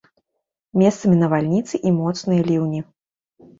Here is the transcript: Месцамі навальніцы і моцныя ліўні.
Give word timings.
Месцамі 0.83 1.19
навальніцы 1.25 1.75
і 1.91 1.93
моцныя 2.01 2.49
ліўні. 2.51 2.85